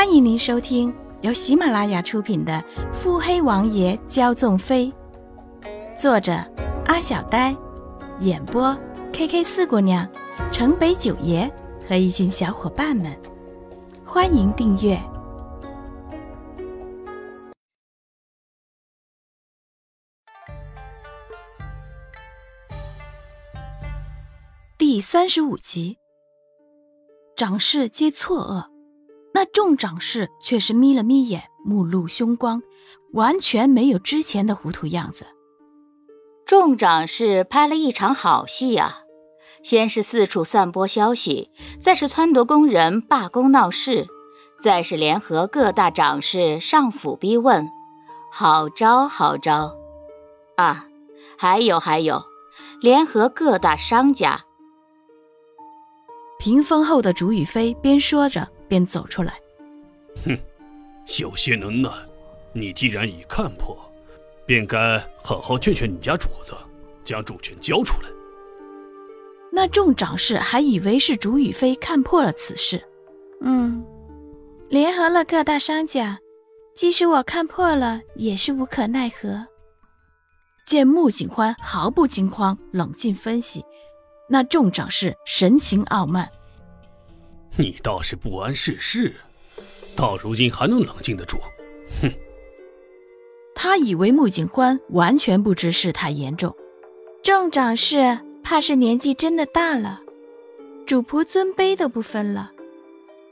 [0.00, 2.54] 欢迎您收听由喜马拉雅出品的
[2.94, 4.90] 《腹黑王爷骄纵妃》，
[5.94, 6.32] 作者
[6.86, 7.54] 阿小呆，
[8.20, 8.74] 演播
[9.12, 10.08] K K 四姑娘、
[10.50, 11.52] 城北九爷
[11.86, 13.14] 和一群小伙伴们。
[14.02, 14.98] 欢迎订阅
[24.78, 25.98] 第三十五集。
[27.36, 28.79] 掌事皆错愕，
[29.32, 32.62] 那众掌事却是眯了眯眼，目露凶光，
[33.12, 35.26] 完全没有之前的糊涂样子。
[36.46, 39.02] 众掌事拍了一场好戏啊！
[39.62, 44.06] 先是四处散播消息，再是撺掇工人罢工闹事，
[44.62, 47.68] 再是联合各大掌事上府逼问，
[48.32, 49.76] 好招好招！
[50.56, 50.86] 啊，
[51.38, 52.24] 还有还有，
[52.80, 54.40] 联合各大商家。
[56.38, 59.34] 屏风后的竹雨飞边说着边走出来。
[60.24, 60.38] 哼，
[61.18, 61.90] 有些能耐，
[62.52, 63.76] 你既然已看破，
[64.46, 66.54] 便该好好劝劝你家主子，
[67.04, 68.08] 将主权交出来。
[69.52, 72.80] 那众长士还以为是竹雨飞看破了此事。
[73.40, 73.84] 嗯，
[74.68, 76.20] 联合了各大商家，
[76.76, 79.46] 即使我看破了，也是无可奈何。
[80.64, 83.64] 见穆景欢毫不惊慌，冷静分析。
[84.28, 86.30] 那众长士神情傲慢，
[87.56, 89.14] 你倒是不谙世事，
[89.96, 91.38] 到如今还能冷静得住？
[92.00, 92.10] 哼！
[93.54, 96.54] 他以为穆景欢完全不知事态严重，
[97.22, 100.00] 众长事怕是年纪真的大了，
[100.86, 102.52] 主仆尊卑都不分了，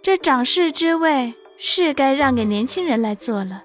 [0.00, 3.64] 这掌事之位是该让给年轻人来做了。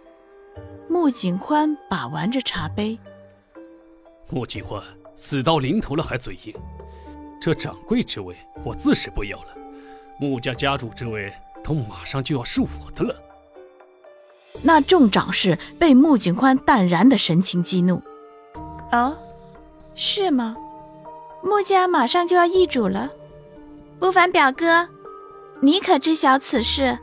[0.89, 2.97] 穆景欢把玩着茶杯，
[4.29, 4.81] 穆景欢
[5.15, 6.53] 死到临头了还嘴硬。
[7.39, 9.55] 这掌柜之位，我自是不要了。
[10.19, 11.31] 穆家家主之位，
[11.63, 13.15] 都马上就要是我的了。
[14.61, 18.01] 那众长士被穆景欢淡然的神情激怒。
[18.91, 19.15] 哦，
[19.93, 20.57] 是吗？
[21.43, 23.11] 穆家马上就要易主了？
[23.99, 24.89] 不凡表哥，
[25.61, 26.97] 你可知晓此事？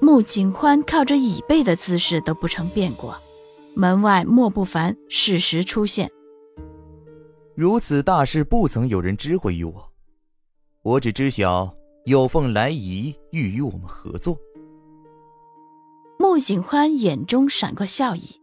[0.00, 3.16] 穆景欢靠着椅背的姿势都不曾变过。
[3.74, 6.10] 门外莫不凡适时出现。
[7.54, 9.92] 如此大事，不曾有人知会于我。
[10.82, 11.72] 我只知晓
[12.08, 14.38] 有凤来仪欲与我们合作。
[16.18, 18.40] 穆景欢眼中闪过笑意。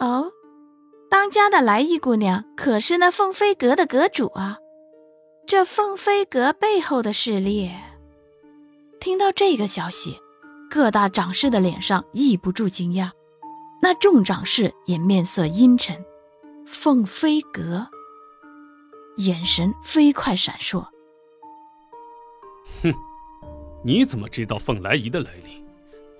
[0.00, 0.32] 哦，
[1.10, 4.56] 当家的来仪姑娘可是那凤飞阁的阁主啊！
[5.46, 7.70] 这凤飞阁背后的势力……
[8.98, 10.18] 听到这个消息，
[10.70, 13.10] 各大掌事的脸上抑不住惊讶，
[13.82, 16.02] 那众掌事也面色阴沉。
[16.64, 17.88] 凤飞阁。
[19.18, 20.86] 眼神飞快闪烁。
[23.86, 25.62] 哼，你怎么知道凤来仪的来历？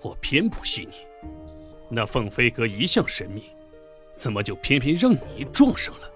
[0.03, 0.95] 我偏不信你。
[1.89, 3.45] 那凤飞阁一向神秘，
[4.15, 6.11] 怎么就偏偏让你撞上了？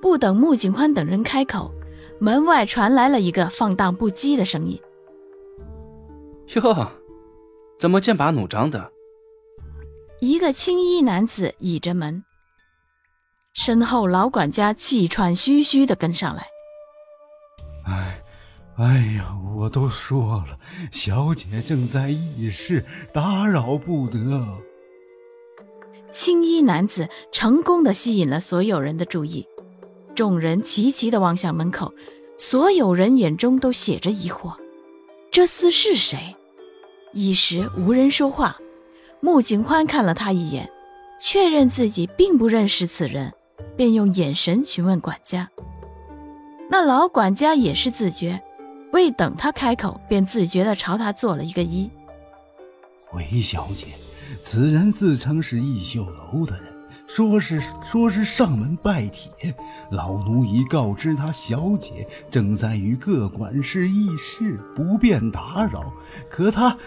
[0.00, 1.72] 不等穆景欢等人开口，
[2.18, 4.80] 门外传来了一个放荡不羁的声音
[6.54, 6.88] ：“哟，
[7.78, 8.92] 怎么剑拔弩张的？”
[10.20, 12.24] 一个青衣男子倚着门。
[13.54, 16.46] 身后老管家气喘吁吁的跟上来。
[17.84, 18.21] 哎，
[18.76, 20.58] 哎呀，我都说了，
[20.90, 24.18] 小姐正在议事，打扰不得。
[26.10, 29.46] 青衣男子成功的吸引了所有人的注意，
[30.14, 31.92] 众人齐齐的望向门口，
[32.38, 34.54] 所有人眼中都写着疑惑：
[35.30, 36.36] 这厮是谁？
[37.12, 38.56] 一时无人说话。
[39.20, 40.70] 穆景欢看了他一眼，
[41.20, 43.32] 确认自己并不认识此人。
[43.76, 45.48] 便用眼神询问管家，
[46.68, 48.42] 那老管家也是自觉，
[48.92, 51.90] 未等他开口，便自觉地朝他做了一个揖。
[53.08, 53.88] 回小姐，
[54.42, 56.72] 此人自称是逸秀楼的人，
[57.06, 59.54] 说是说是上门拜帖，
[59.90, 65.92] 老奴已告知他小姐正在与各管事议事，不便打扰。
[66.30, 66.78] 可他，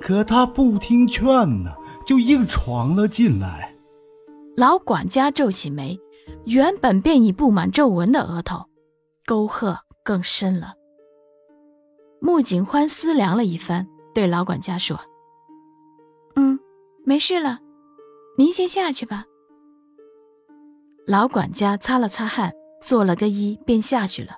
[0.00, 1.72] 可他不听劝呢，
[2.06, 3.74] 就硬闯了进来。
[4.56, 5.98] 老管家皱起眉。
[6.46, 8.66] 原本便已布满皱纹的额头，
[9.26, 10.74] 沟壑更深了。
[12.20, 15.00] 穆景欢思量了一番，对老管家说
[16.36, 16.58] ：“嗯，
[17.04, 17.58] 没事了，
[18.36, 19.24] 您先下去吧。”
[21.06, 22.52] 老管家擦了擦汗，
[22.82, 24.34] 做了个揖，便下去了。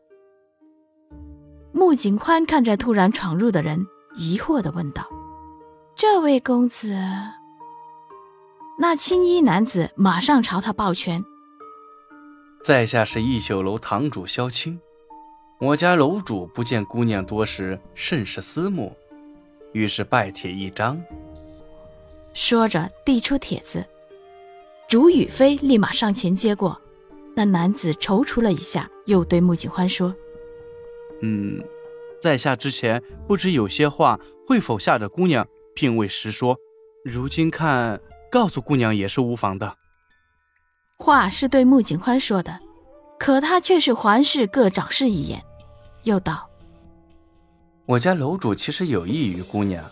[1.73, 3.84] 穆景欢看着突然闯入的人，
[4.14, 5.06] 疑惑的问道
[5.96, 6.96] ：“这位公子？”
[8.79, 11.23] 那青衣男子马上朝他抱拳。
[12.64, 14.81] 在下是逸秀楼堂主萧青，
[15.62, 18.92] 我家楼主不见姑娘多时，甚是思慕，
[19.70, 21.00] 于是拜帖一张。
[22.34, 23.86] 说着递出帖子，
[24.88, 26.76] 竹雨飞立马上前接过。
[27.36, 30.12] 那男子踌躇了一下，又对穆景欢说
[31.22, 31.62] ：“嗯，
[32.20, 34.18] 在下之前不知有些话
[34.48, 36.56] 会否吓着姑娘，并未实说。
[37.04, 38.00] 如今看，
[38.32, 39.76] 告诉姑娘也是无妨的。”
[40.98, 42.58] 话是对穆景欢说的，
[43.16, 45.40] 可他却是环视各长士一眼，
[46.04, 46.49] 又道
[47.87, 49.84] ：“我家楼主其实有意于姑娘，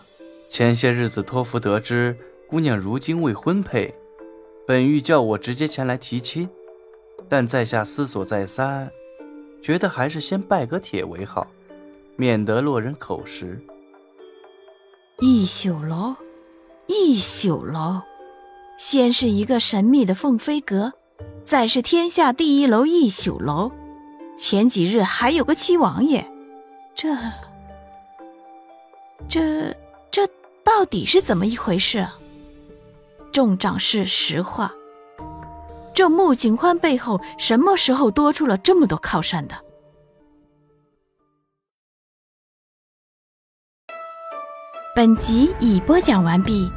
[0.49, 2.17] 前些日子托福得知
[2.47, 3.93] 姑娘如今未婚配，
[4.67, 6.49] 本欲叫我直接前来提亲。”
[7.29, 8.91] 但在下思索再三，
[9.61, 11.47] 觉得还是先拜个帖为好，
[12.17, 13.57] 免得落人口实。
[15.19, 16.15] 一宿楼，
[16.87, 18.01] 一宿楼，
[18.77, 20.91] 先是一个神秘的凤飞阁，
[21.45, 23.71] 再是天下第一楼一宿楼，
[24.41, 26.25] 前几日还有个七王爷，
[26.95, 27.15] 这、
[29.29, 29.71] 这、
[30.09, 30.25] 这
[30.63, 32.07] 到底是怎么一回事？
[33.31, 34.73] 众长士实话。
[35.93, 39.55] 这穆景欢背后什么时候多出了这么多靠山的？
[44.95, 46.67] 本集已播讲完毕。